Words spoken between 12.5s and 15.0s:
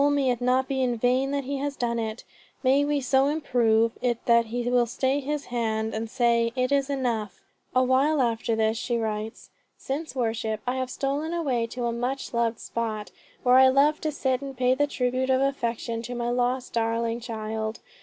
spot, where I love to sit and pay the